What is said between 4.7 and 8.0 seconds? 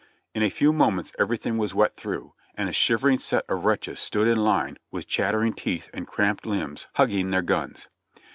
with chat tering teeth and cramped limbs, hugging their guns.